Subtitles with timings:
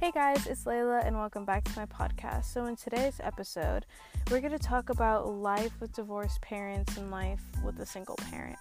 [0.00, 2.44] Hey guys, it's Layla, and welcome back to my podcast.
[2.44, 3.84] So, in today's episode,
[4.30, 8.56] we're going to talk about life with divorced parents and life with a single parent.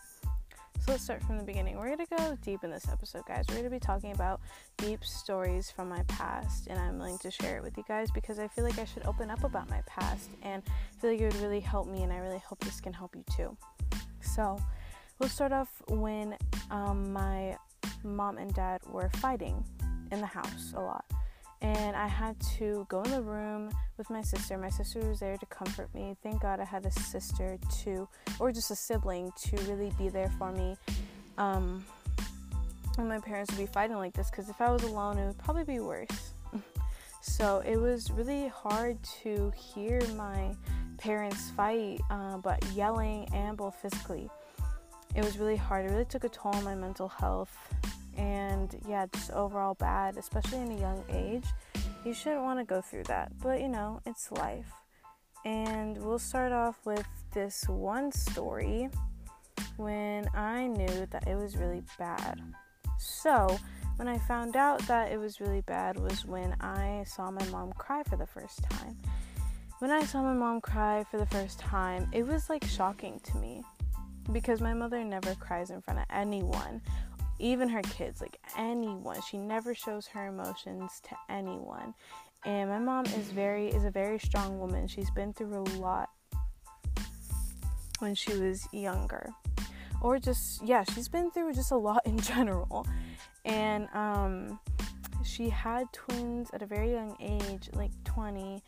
[0.79, 1.77] So, let's start from the beginning.
[1.77, 3.45] We're going to go deep in this episode, guys.
[3.47, 4.41] We're going to be talking about
[4.77, 8.39] deep stories from my past, and I'm willing to share it with you guys because
[8.39, 11.31] I feel like I should open up about my past, and I feel like it
[11.31, 13.55] would really help me, and I really hope this can help you too.
[14.21, 14.57] So,
[15.19, 16.35] we'll start off when
[16.71, 17.55] um, my
[18.03, 19.63] mom and dad were fighting
[20.11, 21.05] in the house a lot
[21.61, 24.57] and I had to go in the room with my sister.
[24.57, 26.15] My sister was there to comfort me.
[26.21, 28.07] Thank God I had a sister to,
[28.39, 30.77] or just a sibling to really be there for me.
[31.37, 31.83] Um,
[32.95, 35.37] when my parents would be fighting like this, because if I was alone, it would
[35.37, 36.33] probably be worse.
[37.21, 40.55] so it was really hard to hear my
[40.97, 44.29] parents fight, uh, but yelling and both physically.
[45.15, 45.85] It was really hard.
[45.85, 47.55] It really took a toll on my mental health
[48.17, 51.45] and yeah, just overall bad, especially in a young age.
[52.03, 54.71] You shouldn't want to go through that, but you know, it's life.
[55.45, 58.89] And we'll start off with this one story
[59.77, 62.41] when I knew that it was really bad.
[62.97, 63.57] So,
[63.97, 67.73] when I found out that it was really bad was when I saw my mom
[67.73, 68.97] cry for the first time.
[69.79, 73.37] When I saw my mom cry for the first time, it was like shocking to
[73.37, 73.63] me
[74.31, 76.81] because my mother never cries in front of anyone
[77.39, 79.19] even her kids, like anyone.
[79.29, 81.93] She never shows her emotions to anyone.
[82.45, 84.87] And my mom is very is a very strong woman.
[84.87, 86.09] She's been through a lot
[87.99, 89.29] when she was younger.
[90.01, 92.85] Or just yeah, she's been through just a lot in general.
[93.45, 94.59] And um
[95.23, 98.63] she had twins at a very young age, like 20,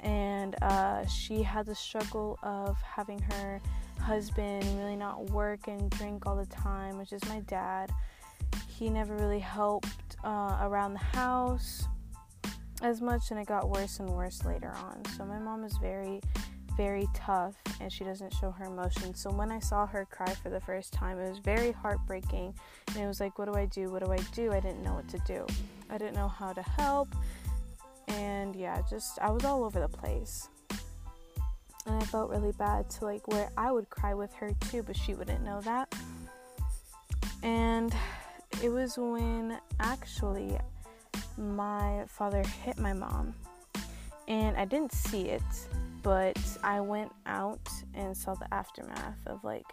[0.00, 3.60] and uh, she had the struggle of having her
[3.98, 7.92] husband really not work and drink all the time, which is my dad.
[8.68, 11.86] He never really helped uh, around the house
[12.82, 15.02] as much, and it got worse and worse later on.
[15.16, 16.20] So, my mom is very,
[16.76, 19.20] very tough and she doesn't show her emotions.
[19.20, 22.54] So, when I saw her cry for the first time, it was very heartbreaking.
[22.88, 23.90] And it was like, what do I do?
[23.90, 24.52] What do I do?
[24.52, 25.46] I didn't know what to do.
[25.88, 27.08] I didn't know how to help.
[28.08, 30.48] And yeah, just I was all over the place
[31.86, 34.96] and I felt really bad to like where I would cry with her too, but
[34.96, 35.94] she wouldn't know that.
[37.42, 37.94] And
[38.62, 40.58] it was when actually
[41.36, 43.34] my father hit my mom,
[44.26, 45.42] and I didn't see it,
[46.02, 49.66] but I went out and saw the aftermath of like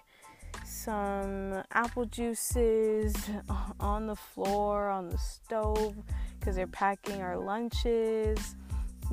[0.66, 3.16] some apple juices
[3.80, 5.96] on the floor, on the stove,
[6.40, 8.56] because they're packing our lunches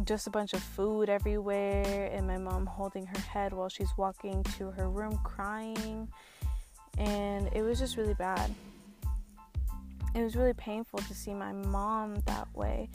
[0.04, 4.42] just a bunch of food everywhere, and my mom holding her head while she's walking
[4.58, 6.08] to her room crying.
[6.98, 8.54] And it was just really bad.
[10.14, 12.90] It was really painful to see my mom that way.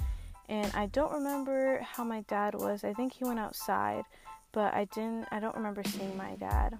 [0.49, 2.83] And I don't remember how my dad was.
[2.83, 4.03] I think he went outside,
[4.51, 6.77] but I didn't I don't remember seeing my dad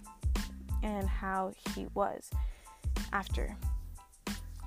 [0.84, 2.30] and how he was
[3.12, 3.56] after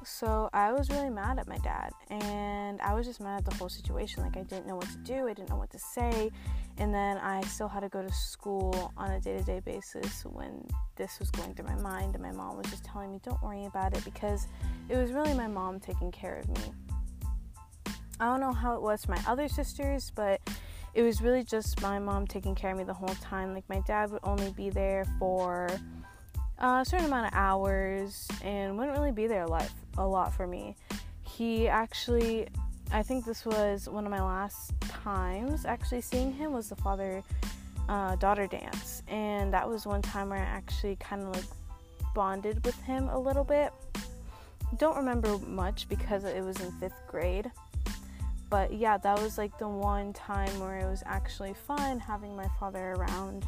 [0.08, 3.54] so I was really mad at my dad, and I was just mad at the
[3.56, 4.22] whole situation.
[4.22, 6.30] Like, I didn't know what to do, I didn't know what to say,
[6.78, 10.24] and then I still had to go to school on a day to day basis
[10.24, 10.66] when
[10.96, 13.66] this was going through my mind, and my mom was just telling me, Don't worry
[13.66, 14.48] about it, because
[14.88, 16.72] it was really my mom taking care of me.
[18.18, 20.40] I don't know how it was for my other sisters, but
[20.94, 23.54] it was really just my mom taking care of me the whole time.
[23.54, 25.68] Like, my dad would only be there for
[26.58, 30.46] a certain amount of hours and wouldn't really be there a lot, a lot for
[30.46, 30.76] me.
[31.22, 32.48] He actually,
[32.92, 37.22] I think this was one of my last times actually seeing him was the father
[37.88, 41.44] uh, daughter dance, and that was one time where I actually kind of like
[42.14, 43.72] bonded with him a little bit.
[44.78, 47.50] Don't remember much because it was in fifth grade,
[48.50, 52.48] but yeah, that was like the one time where it was actually fun having my
[52.58, 53.46] father around,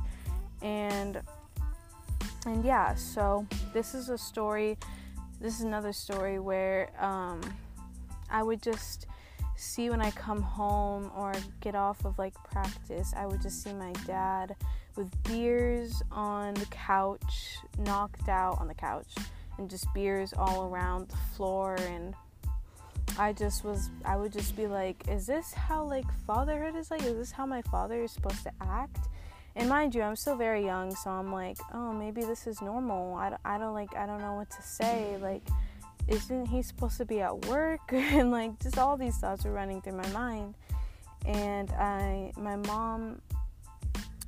[0.62, 1.20] and
[2.46, 4.78] and yeah, so this is a story.
[5.40, 7.40] This is another story where um,
[8.30, 9.06] I would just
[9.56, 13.72] see when I come home or get off of like practice, I would just see
[13.72, 14.56] my dad
[14.96, 19.14] with beers on the couch, knocked out on the couch,
[19.58, 21.76] and just beers all around the floor.
[21.76, 22.14] And
[23.18, 27.02] I just was, I would just be like, is this how like fatherhood is like?
[27.02, 29.08] Is this how my father is supposed to act?
[29.56, 33.14] And mind you i'm still very young so i'm like oh maybe this is normal.
[33.14, 35.16] I, I don't like i don't know what to say.
[35.20, 35.42] Like
[36.08, 37.80] isn't he supposed to be at work?
[37.92, 40.54] And like just all these thoughts were running through my mind.
[41.26, 43.20] And i my mom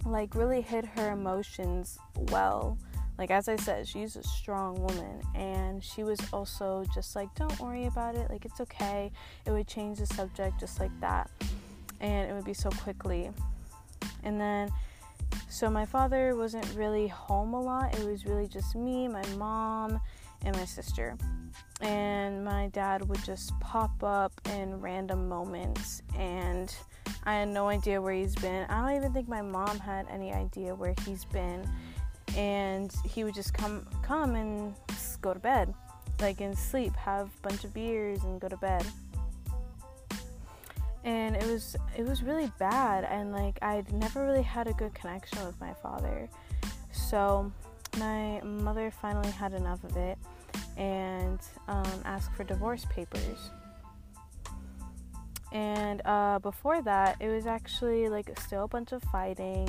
[0.04, 2.78] like really hid her emotions well.
[3.18, 7.58] Like, as I said, she's a strong woman, and she was also just like, Don't
[7.60, 9.12] worry about it, like, it's okay.
[9.46, 11.30] It would change the subject just like that,
[12.00, 13.30] and it would be so quickly.
[14.24, 14.72] And then,
[15.48, 20.00] so my father wasn't really home a lot, it was really just me, my mom,
[20.44, 21.16] and my sister.
[21.80, 26.74] And my dad would just pop up in random moments, and
[27.24, 28.66] I had no idea where he's been.
[28.68, 31.68] I don't even think my mom had any idea where he's been.
[32.36, 34.74] And he would just come come and
[35.20, 35.74] go to bed,
[36.20, 38.84] like and sleep, have a bunch of beers and go to bed.
[41.04, 44.94] And it was it was really bad and like I'd never really had a good
[44.94, 46.28] connection with my father.
[46.92, 47.50] So
[47.98, 50.18] my mother finally had enough of it
[50.76, 53.50] and um, asked for divorce papers.
[55.52, 59.68] And uh, before that, it was actually like still a bunch of fighting,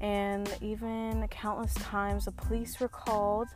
[0.00, 3.48] and even countless times the police were called.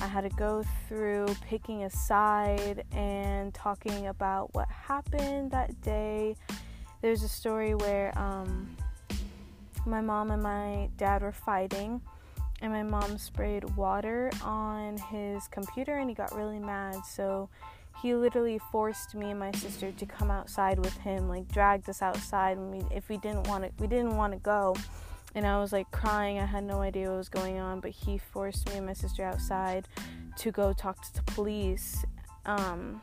[0.00, 6.36] I had to go through picking a side and talking about what happened that day.
[7.02, 8.76] There's a story where um,
[9.84, 12.00] my mom and my dad were fighting,
[12.62, 16.96] and my mom sprayed water on his computer, and he got really mad.
[17.04, 17.50] So
[18.00, 22.00] he literally forced me and my sister to come outside with him like dragged us
[22.00, 24.74] outside and we, if we didn't want to we didn't want to go
[25.34, 26.38] and i was like crying.
[26.38, 29.24] I had no idea what was going on but he forced me and my sister
[29.24, 29.86] outside
[30.38, 32.04] to go talk to the police
[32.46, 33.00] um,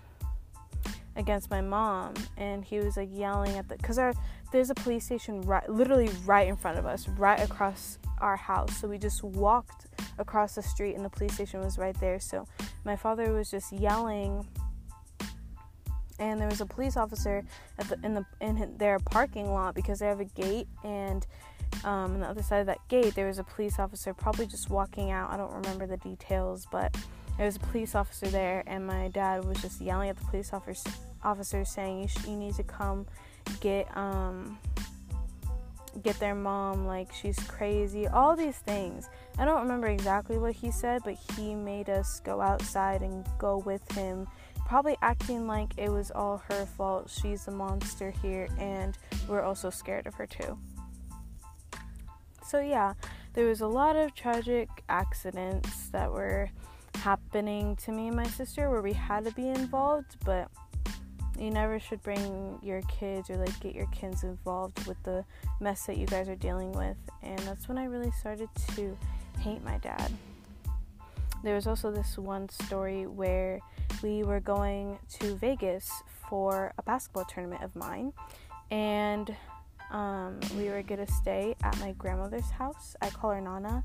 [1.17, 2.13] against my mom.
[2.37, 4.13] And he was like yelling at the because our
[4.51, 8.77] there's a police station right literally right in front of us right across our house.
[8.77, 9.87] So we just walked
[10.17, 12.19] across the street and the police station was right there.
[12.19, 12.47] So
[12.85, 14.47] my father was just yelling.
[16.19, 17.43] And there was a police officer
[17.77, 21.27] the, in the in their parking lot because they have a gate and
[21.83, 24.69] um, on the other side of that gate there was a police officer probably just
[24.69, 26.95] walking out i don't remember the details but
[27.37, 30.51] there was a police officer there and my dad was just yelling at the police
[31.23, 33.05] officer saying you, sh- you need to come
[33.59, 34.57] get um
[36.03, 39.09] get their mom like she's crazy all these things
[39.39, 43.57] i don't remember exactly what he said but he made us go outside and go
[43.59, 44.27] with him
[44.67, 47.09] probably acting like it was all her fault.
[47.09, 48.97] She's the monster here, and
[49.27, 50.59] we're also scared of her too.
[52.47, 52.93] So, yeah,
[53.33, 56.49] there was a lot of tragic accidents that were
[56.95, 60.49] happening to me and my sister where we had to be involved, but
[61.37, 65.23] you never should bring your kids or like get your kids involved with the
[65.59, 66.97] mess that you guys are dealing with.
[67.21, 68.97] And that's when I really started to
[69.39, 70.11] hate my dad.
[71.43, 73.59] There was also this one story where
[74.01, 75.91] we were going to Vegas
[76.29, 78.13] for a basketball tournament of mine,
[78.71, 79.35] and
[79.91, 82.95] um, we were gonna stay at my grandmother's house.
[83.01, 83.83] I call her Nana,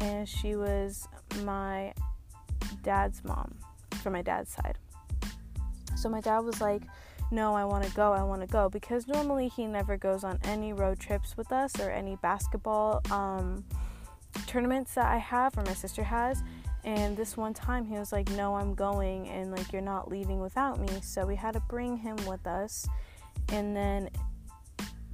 [0.00, 1.08] and she was
[1.42, 1.94] my
[2.82, 3.56] dad's mom
[4.02, 4.78] from my dad's side.
[5.96, 6.82] So my dad was like,
[7.30, 10.98] No, I wanna go, I wanna go, because normally he never goes on any road
[10.98, 13.64] trips with us or any basketball um,
[14.46, 16.42] tournaments that I have or my sister has.
[16.84, 20.40] And this one time he was like, No, I'm going, and like, you're not leaving
[20.40, 21.00] without me.
[21.00, 22.86] So we had to bring him with us.
[23.50, 24.10] And then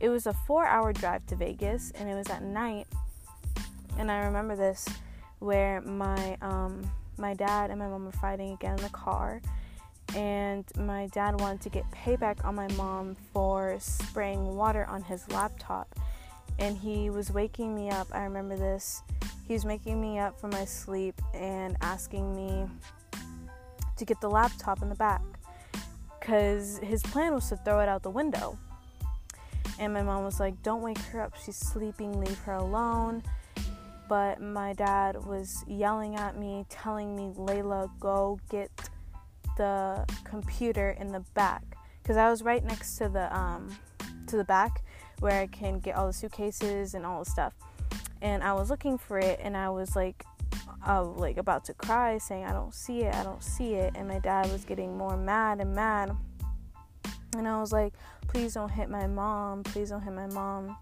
[0.00, 2.86] it was a four hour drive to Vegas, and it was at night.
[3.98, 4.88] And I remember this
[5.38, 9.40] where my, um, my dad and my mom were fighting again in the car.
[10.16, 15.30] And my dad wanted to get payback on my mom for spraying water on his
[15.30, 15.94] laptop.
[16.58, 18.08] And he was waking me up.
[18.12, 19.02] I remember this
[19.50, 22.70] he was making me up from my sleep and asking me
[23.96, 25.22] to get the laptop in the back
[26.20, 28.56] because his plan was to throw it out the window.
[29.80, 33.22] And my mom was like, Don't wake her up, she's sleeping, leave her alone.
[34.08, 38.70] But my dad was yelling at me, telling me, Layla, go get
[39.56, 41.62] the computer in the back.
[42.02, 43.74] Because I was right next to the um,
[44.26, 44.82] to the back
[45.20, 47.54] where I can get all the suitcases and all the stuff.
[48.20, 50.24] And I was looking for it and I was like
[50.86, 53.14] uh, like about to cry saying I don't see it.
[53.14, 53.92] I don't see it.
[53.94, 56.16] And my dad was getting more mad and mad
[57.36, 57.94] and I was like
[58.28, 60.76] please don't hit my mom please don't hit my mom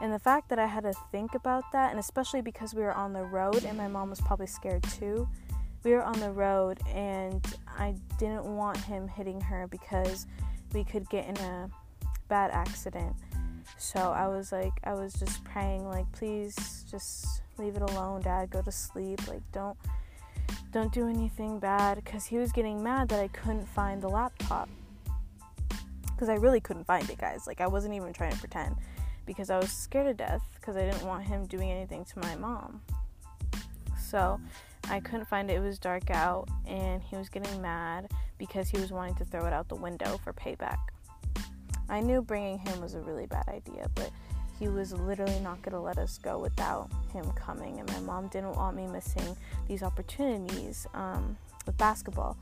[0.00, 2.94] and the fact that I had to think about that and especially because we were
[2.94, 5.28] on the road and my mom was probably scared too
[5.84, 7.44] we were on the road and
[7.78, 10.26] I didn't want him hitting her because
[10.72, 11.70] we could get in a
[12.28, 13.14] bad accident
[13.78, 18.50] so I was like, I was just praying, like, please just leave it alone, dad,
[18.50, 19.26] go to sleep.
[19.28, 19.76] Like, don't,
[20.72, 21.96] don't do anything bad.
[21.96, 24.68] Because he was getting mad that I couldn't find the laptop.
[26.16, 27.46] Because I really couldn't find it, guys.
[27.46, 28.76] Like, I wasn't even trying to pretend.
[29.26, 30.42] Because I was scared to death.
[30.54, 32.80] Because I didn't want him doing anything to my mom.
[34.00, 34.40] So
[34.88, 35.54] I couldn't find it.
[35.54, 39.44] It was dark out, and he was getting mad because he was wanting to throw
[39.46, 40.78] it out the window for payback.
[41.88, 44.10] I knew bringing him was a really bad idea, but
[44.58, 47.78] he was literally not going to let us go without him coming.
[47.78, 49.36] And my mom didn't want me missing
[49.68, 52.36] these opportunities um, with basketball.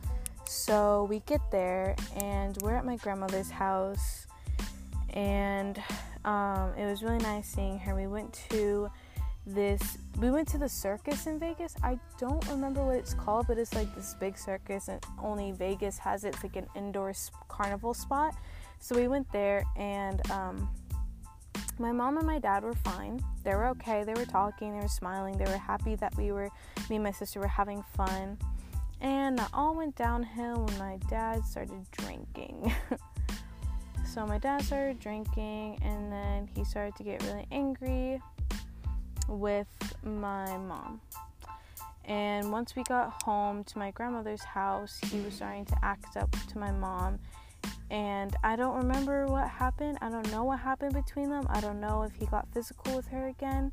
[0.46, 4.26] So we get there, and we're at my grandmother's house,
[5.10, 5.82] and
[6.24, 7.94] um, it was really nice seeing her.
[7.94, 8.90] We went to
[9.46, 11.74] this we went to the circus in Vegas.
[11.82, 15.98] I don't remember what it's called, but it's like this big circus and only Vegas
[15.98, 16.34] has it.
[16.34, 17.12] It's like an indoor
[17.48, 18.34] carnival spot.
[18.78, 20.68] So we went there and um,
[21.78, 23.22] my mom and my dad were fine.
[23.42, 24.04] They were okay.
[24.04, 26.48] They were talking, they were smiling, they were happy that we were
[26.88, 28.38] me and my sister were having fun.
[29.04, 32.74] And that all went downhill when my dad started drinking.
[34.06, 38.18] so my dad started drinking and then he started to get really angry
[39.28, 39.68] with
[40.02, 41.02] my mom.
[42.06, 46.34] And once we got home to my grandmother's house, he was starting to act up
[46.48, 47.18] to my mom.
[47.90, 49.98] And I don't remember what happened.
[50.00, 51.46] I don't know what happened between them.
[51.50, 53.72] I don't know if he got physical with her again.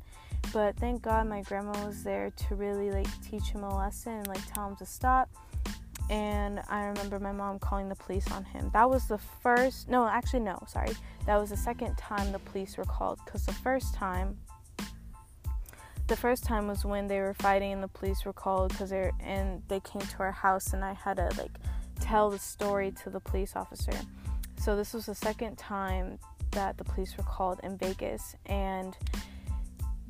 [0.52, 4.26] But thank God my grandma was there to really like teach him a lesson and
[4.26, 5.30] like tell him to stop.
[6.10, 8.70] And I remember my mom calling the police on him.
[8.74, 10.92] That was the first, no, actually, no, sorry.
[11.26, 14.36] That was the second time the police were called because the first time
[16.08, 19.12] the first time was when they were fighting and the police were called because they're
[19.20, 21.52] and they came to our house and I had to like
[22.02, 23.92] tell the story to the police officer.
[24.58, 26.18] So this was the second time
[26.50, 28.96] that the police were called in Vegas and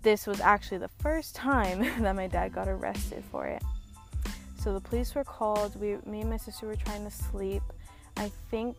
[0.03, 3.63] this was actually the first time that my dad got arrested for it.
[4.59, 5.79] So the police were called.
[5.81, 7.63] We me and my sister were trying to sleep.
[8.17, 8.77] I think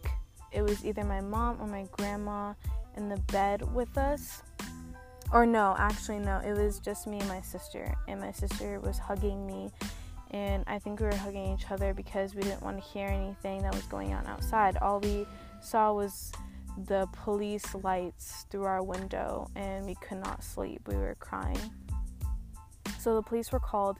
[0.51, 2.53] it was either my mom or my grandma
[2.96, 4.43] in the bed with us
[5.34, 9.00] or no, actually no, it was just me and my sister, and my sister was
[9.00, 9.72] hugging me,
[10.33, 13.61] and I think we were hugging each other because we didn't want to hear anything
[13.61, 14.77] that was going on outside.
[14.77, 15.27] All we
[15.61, 16.31] saw was
[16.87, 20.81] the police lights through our window, and we could not sleep.
[20.87, 21.59] We were crying.
[22.99, 23.99] So the police were called,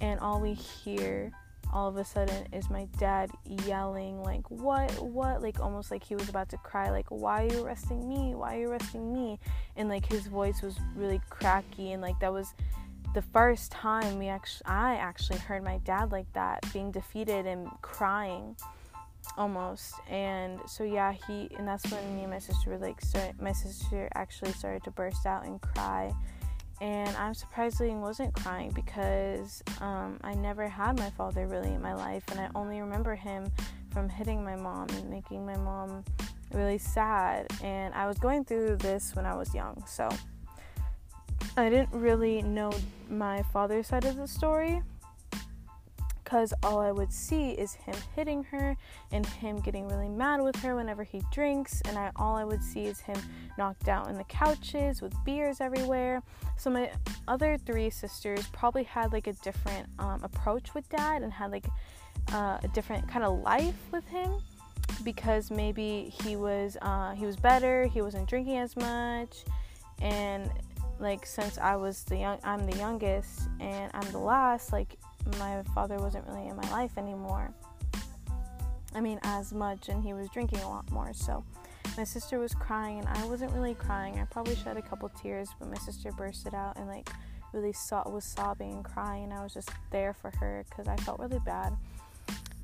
[0.00, 1.30] and all we hear
[1.74, 3.30] all of a sudden is my dad
[3.66, 7.52] yelling like what what like almost like he was about to cry like why are
[7.52, 9.40] you arresting me why are you arresting me
[9.76, 12.54] and like his voice was really cracky and like that was
[13.14, 17.70] the first time we actually I actually heard my dad like that being defeated and
[17.80, 18.56] crying
[19.38, 19.94] almost.
[20.10, 23.52] And so yeah he and that's when me and my sister were like start, my
[23.52, 26.12] sister actually started to burst out and cry.
[26.80, 31.94] And I'm surprisingly wasn't crying because um, I never had my father really in my
[31.94, 33.46] life, and I only remember him
[33.92, 36.04] from hitting my mom and making my mom
[36.52, 37.46] really sad.
[37.62, 40.08] And I was going through this when I was young, so
[41.56, 42.72] I didn't really know
[43.08, 44.82] my father's side of the story
[46.24, 48.76] because all I would see is him hitting her
[49.12, 52.62] and him getting really mad with her whenever he drinks, and I all I would
[52.62, 53.16] see is him
[53.56, 56.22] knocked out in the couches with beers everywhere.
[56.56, 56.90] So my
[57.28, 61.66] other three sisters probably had like a different um, approach with dad and had like
[62.32, 64.32] uh, a different kind of life with him
[65.04, 69.44] because maybe he was uh, he was better, he wasn't drinking as much,
[70.00, 70.50] and
[71.04, 74.98] like since I was the young I'm the youngest and I'm the last like
[75.38, 77.52] my father wasn't really in my life anymore.
[78.94, 81.12] I mean, as much, and he was drinking a lot more.
[81.12, 81.44] So
[81.96, 84.18] my sister was crying, and I wasn't really crying.
[84.18, 87.10] I probably shed a couple tears, but my sister bursted out and like
[87.52, 90.96] really saw, was sobbing and crying, and I was just there for her because I
[90.96, 91.72] felt really bad,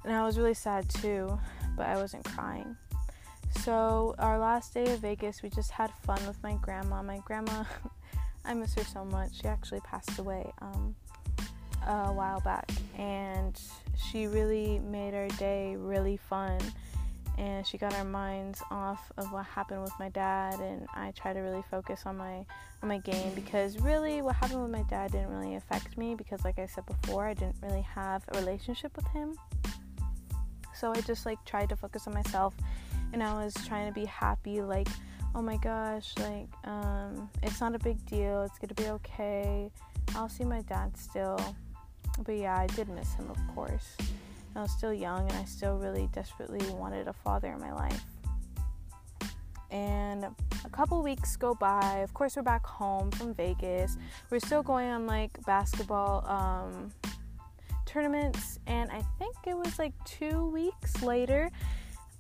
[0.05, 1.39] and I was really sad too,
[1.77, 2.77] but I wasn't crying.
[3.63, 7.03] So our last day of Vegas, we just had fun with my grandma.
[7.03, 7.65] My grandma,
[8.45, 9.41] I miss her so much.
[9.41, 10.51] She actually passed away.
[10.61, 10.95] Um,
[11.87, 13.61] a while back, and
[13.97, 16.59] she really made our day really fun.
[17.39, 21.33] And she got our minds off of what happened with my dad, and I try
[21.33, 22.45] to really focus on my
[22.83, 26.45] on my game because really what happened with my dad didn't really affect me because,
[26.45, 29.37] like I said before, I didn't really have a relationship with him.
[30.75, 32.55] So I just like tried to focus on myself,
[33.15, 34.89] and I was trying to be happy, like
[35.35, 38.43] oh my gosh, like, um, it's not a big deal.
[38.43, 39.71] It's gonna be okay.
[40.15, 41.39] I'll see my dad still.
[42.25, 43.97] But yeah, I did miss him, of course.
[44.57, 48.05] I was still young and I still really desperately wanted a father in my life.
[49.71, 50.27] And
[50.65, 51.99] a couple weeks go by.
[51.99, 53.97] Of course, we're back home from Vegas.
[54.29, 56.91] We're still going on like basketball um,
[57.87, 58.59] tournaments.
[58.67, 61.51] And I think it was like two weeks later,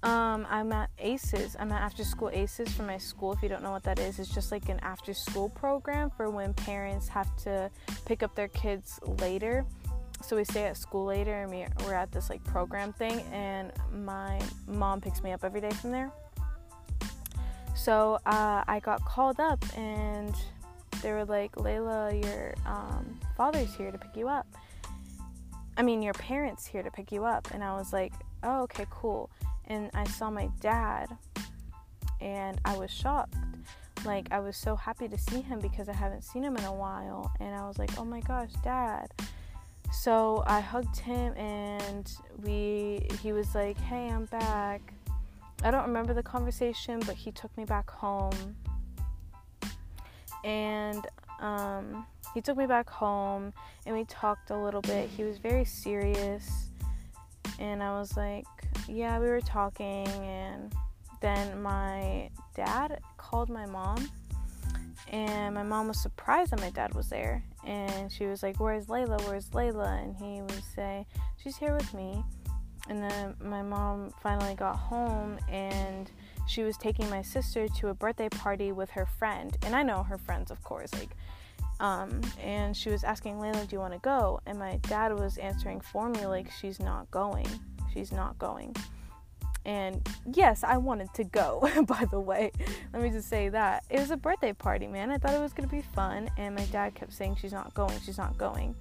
[0.02, 1.56] Um, I'm at ACES.
[1.58, 3.32] I'm at After School ACES for my school.
[3.32, 6.30] If you don't know what that is, it's just like an after school program for
[6.30, 7.70] when parents have to
[8.06, 9.66] pick up their kids later.
[10.22, 14.40] So we stay at school later and we're at this like program thing, and my
[14.66, 16.10] mom picks me up every day from there.
[17.74, 20.34] So uh, I got called up and
[21.02, 24.46] they were like, Layla, your um, father's here to pick you up.
[25.76, 27.48] I mean, your parents here to pick you up.
[27.52, 29.30] And I was like, oh, okay, cool
[29.70, 31.16] and I saw my dad
[32.20, 33.36] and I was shocked.
[34.04, 36.74] Like I was so happy to see him because I haven't seen him in a
[36.74, 39.12] while and I was like, "Oh my gosh, dad."
[39.92, 42.12] So I hugged him and
[42.42, 44.92] we he was like, "Hey, I'm back."
[45.62, 48.56] I don't remember the conversation, but he took me back home.
[50.42, 51.06] And
[51.38, 53.52] um, he took me back home
[53.84, 55.10] and we talked a little bit.
[55.10, 56.70] He was very serious.
[57.58, 58.46] And I was like,
[58.88, 60.72] yeah, we were talking, and
[61.20, 64.10] then my dad called my mom,
[65.08, 67.42] and my mom was surprised that my dad was there.
[67.66, 69.20] And she was like, Where's Layla?
[69.26, 70.02] Where's Layla?
[70.02, 71.06] And he would say,
[71.42, 72.24] She's here with me.
[72.88, 76.10] And then my mom finally got home and
[76.48, 79.56] she was taking my sister to a birthday party with her friend.
[79.64, 80.92] And I know her friends, of course.
[80.94, 81.10] Like,
[81.78, 84.40] um, and she was asking Layla, Do you want to go?
[84.46, 87.46] And my dad was answering for me, like, She's not going
[87.92, 88.74] she's not going.
[89.64, 92.50] And yes, I wanted to go, by the way.
[92.92, 93.84] Let me just say that.
[93.90, 95.10] It was a birthday party, man.
[95.10, 96.30] I thought it was going to be fun.
[96.38, 98.74] And my dad kept saying, She's not going, she's not going.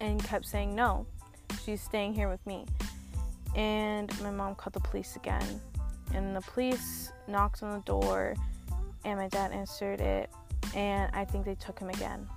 [0.00, 1.06] And kept saying, No,
[1.64, 2.66] she's staying here with me.
[3.54, 5.60] And my mom called the police again.
[6.12, 8.34] And the police knocked on the door,
[9.04, 10.28] and my dad answered it.
[10.74, 12.28] And I think they took him again.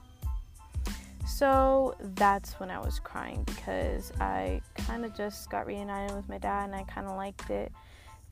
[1.35, 6.37] So that's when I was crying because I kind of just got reunited with my
[6.37, 7.71] dad and I kind of liked it.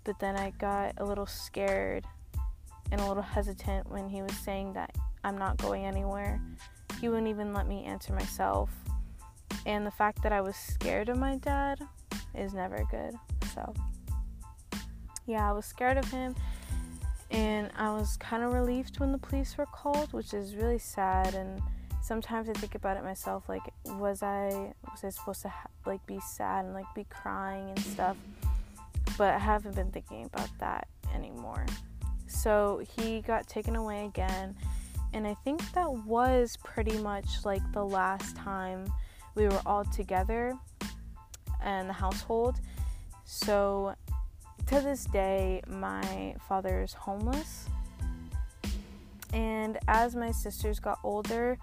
[0.04, 2.06] But then I got a little scared
[2.92, 6.40] and a little hesitant when he was saying that I'm not going anywhere.
[7.00, 8.70] He wouldn't even let me answer myself.
[9.66, 11.80] And the fact that I was scared of my dad
[12.36, 13.16] is never good.
[13.56, 13.74] So,
[15.26, 16.36] yeah, I was scared of him.
[17.32, 21.34] And I was kind of relieved when the police were called, which is really sad.
[21.34, 21.64] And
[22.02, 23.48] sometimes I think about it myself.
[23.48, 27.70] Like, was I was I supposed to ha- like be sad and like be crying
[27.70, 28.18] and stuff?
[29.18, 31.66] But I haven't been thinking about that anymore.
[32.28, 34.56] So he got taken away again,
[35.14, 38.92] and I think that was pretty much like the last time
[39.36, 40.58] we were all together
[41.64, 42.60] and the household.
[43.26, 43.96] So
[44.68, 47.68] to this day, my father is homeless.
[49.34, 51.58] And as my sisters got older,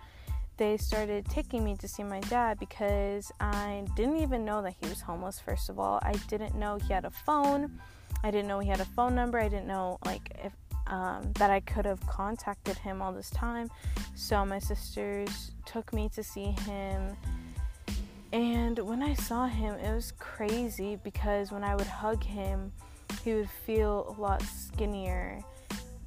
[0.59, 4.89] they started taking me to see my dad because I didn't even know that he
[4.89, 6.01] was homeless, first of all.
[6.03, 7.81] I didn't know he had a phone.
[8.25, 9.39] I didn't know he had a phone number.
[9.39, 10.53] I didn't know, like, if
[10.89, 13.71] um, that I could have contacted him all this time.
[14.15, 17.17] So my sisters took me to see him.
[18.33, 22.73] And when I saw him, it was crazy because when I would hug him,
[23.23, 25.41] he would feel a lot skinnier.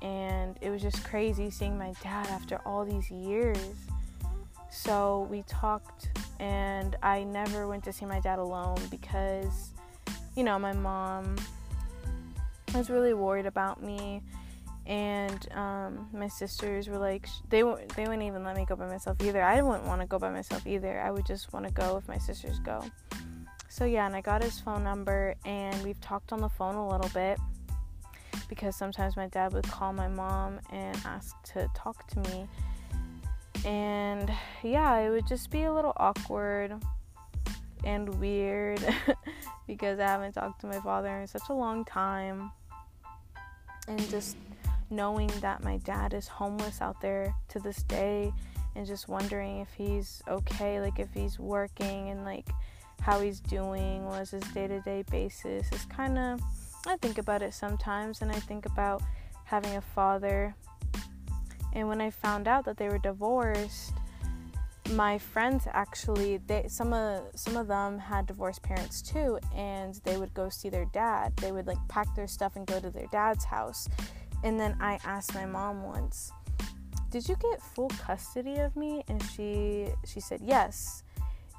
[0.02, 3.58] And it was just crazy seeing my dad after all these years.
[4.72, 9.72] So we talked, and I never went to see my dad alone because,
[10.36, 11.36] you know, my mom
[12.74, 14.22] was really worried about me,
[14.86, 17.64] and um, my sisters were like, they
[17.96, 19.44] they wouldn't even let me go by myself either.
[19.44, 21.02] I wouldn't want to go by myself either.
[21.02, 22.82] I would just want to go if my sisters go.
[23.68, 26.88] So yeah, and I got his phone number, and we've talked on the phone a
[26.88, 27.38] little bit
[28.48, 32.48] because sometimes my dad would call my mom and ask to talk to me
[33.66, 34.32] and
[34.64, 36.74] yeah, it would just be a little awkward
[37.84, 38.84] and weird
[39.68, 42.52] because I haven't talked to my father in such a long time.
[43.88, 44.38] And just
[44.90, 48.32] knowing that my dad is homeless out there to this day
[48.76, 52.48] and just wondering if he's okay, like if he's working and like
[53.02, 56.42] how he's doing, was his day to day basis is kind of,
[56.86, 59.02] I think about it sometimes and I think about
[59.46, 60.56] having a father
[61.74, 63.94] and when I found out that they were divorced,
[64.92, 70.18] my friends actually they some of some of them had divorced parents too and they
[70.18, 71.36] would go see their dad.
[71.38, 73.88] They would like pack their stuff and go to their dad's house.
[74.44, 76.32] And then I asked my mom once,
[77.10, 81.04] "Did you get full custody of me?" And she she said, "Yes."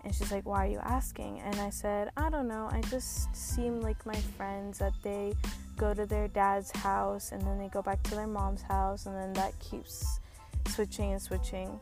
[0.04, 1.40] And she's like, Why are you asking?
[1.40, 2.68] And I said, I don't know.
[2.70, 5.34] I just seem like my friends that they
[5.76, 9.16] go to their dad's house and then they go back to their mom's house and
[9.16, 10.20] then that keeps
[10.68, 11.80] switching and switching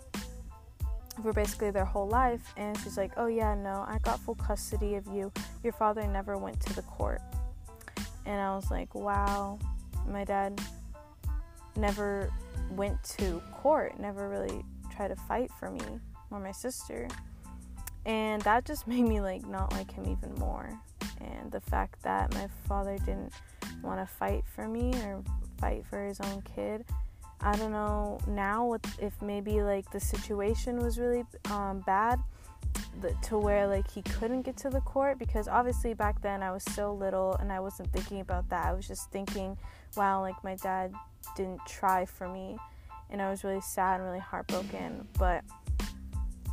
[1.23, 2.53] for basically their whole life.
[2.57, 5.33] And she's like, Oh, yeah, no, I got full custody of you.
[5.63, 7.21] Your father never went to the court.
[8.27, 9.59] And I was like, wow,
[10.07, 10.61] my dad
[11.77, 12.33] never
[12.71, 15.81] went to court, never really tried to fight for me
[16.31, 17.09] or my sister.
[18.07, 20.79] And that just made me like not like him even more.
[21.21, 23.33] And the fact that my father didn't
[23.83, 25.23] want to fight for me or
[25.59, 26.85] fight for his own kid.
[27.43, 32.21] I don't know now if maybe like the situation was really um, bad
[33.23, 36.63] to where like he couldn't get to the court because obviously back then I was
[36.75, 38.67] so little and I wasn't thinking about that.
[38.67, 39.57] I was just thinking,
[39.97, 40.93] wow, like my dad
[41.37, 42.57] didn't try for me,
[43.11, 45.07] and I was really sad and really heartbroken.
[45.19, 45.45] But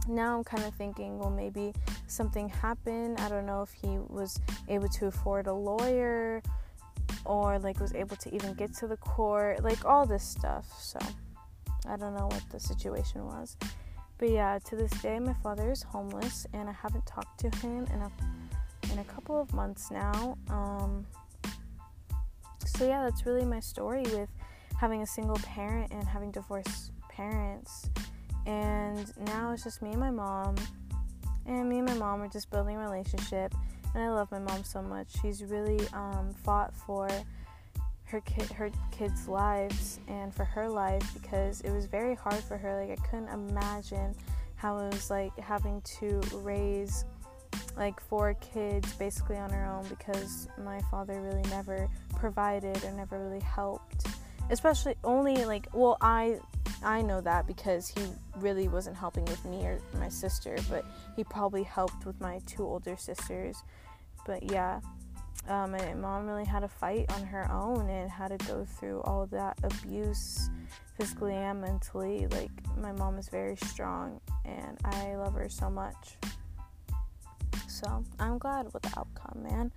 [0.08, 1.74] now I'm kind of thinking, well, maybe
[2.08, 3.20] something happened.
[3.20, 6.42] I don't know if he was able to afford a lawyer
[7.26, 10.66] or like was able to even get to the court, like all this stuff.
[10.80, 11.00] So
[11.88, 13.58] I don't know what the situation was.
[14.18, 17.86] But yeah, to this day, my father is homeless, and I haven't talked to him
[17.94, 18.12] in a
[18.92, 20.38] in a couple of months now.
[20.50, 21.06] Um,
[22.66, 24.30] so yeah, that's really my story with
[24.80, 27.90] having a single parent and having divorced parents.
[28.48, 30.56] And now it's just me and my mom,
[31.46, 33.54] and me and my mom are just building a relationship.
[33.94, 35.08] And I love my mom so much.
[35.22, 37.10] She's really um, fought for
[38.06, 42.58] her kid her kids' lives and for her life because it was very hard for
[42.58, 42.82] her.
[42.82, 44.16] Like I couldn't imagine
[44.56, 47.06] how it was like having to raise
[47.76, 53.20] like four kids basically on her own because my father really never provided or never
[53.20, 54.08] really helped.
[54.50, 56.40] Especially only like well I
[56.84, 58.02] I know that because he
[58.38, 60.86] really wasn't helping with me or my sister, but
[61.16, 63.64] he probably helped with my two older sisters.
[64.26, 64.82] But yeah,
[65.48, 69.02] um, my mom really had to fight on her own and had to go through
[69.02, 70.50] all that abuse
[70.98, 72.28] physically and mentally.
[72.28, 76.18] Like, my mom is very strong and I love her so much.
[77.68, 79.72] So, I'm glad with the outcome, man.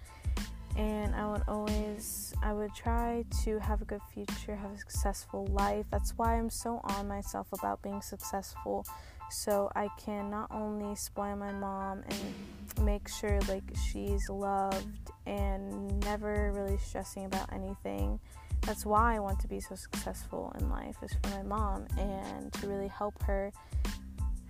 [0.76, 5.46] And I would always, I would try to have a good future, have a successful
[5.46, 5.86] life.
[5.90, 8.86] That's why I'm so on myself about being successful
[9.30, 16.00] so I can not only spoil my mom and make sure like she's loved and
[16.04, 18.18] never really stressing about anything.
[18.62, 22.52] That's why I want to be so successful in life is for my mom and
[22.54, 23.52] to really help her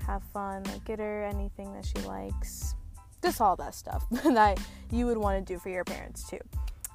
[0.07, 2.75] have fun, like get her anything that she likes.
[3.23, 4.59] Just all that stuff that
[4.91, 6.41] you would want to do for your parents too.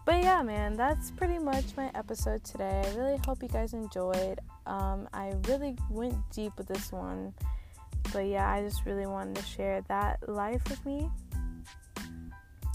[0.06, 2.84] But yeah, man, that's pretty much my episode today.
[2.86, 4.40] I really hope you guys enjoyed.
[4.68, 7.34] Um, I really went deep with this one
[8.14, 11.10] but yeah, I just really wanted to share that life with me.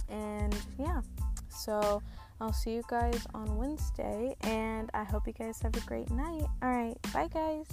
[0.09, 1.03] And yeah,
[1.49, 2.03] so
[2.41, 6.45] I'll see you guys on Wednesday, and I hope you guys have a great night.
[6.63, 7.67] All right, bye, guys.